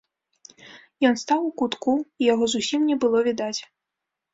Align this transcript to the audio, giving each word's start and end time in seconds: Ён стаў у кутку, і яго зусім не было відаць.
Ён 1.11 1.19
стаў 1.23 1.45
у 1.51 1.53
кутку, 1.63 1.95
і 2.21 2.33
яго 2.33 2.51
зусім 2.59 2.81
не 2.93 3.01
было 3.07 3.17
відаць. 3.33 3.57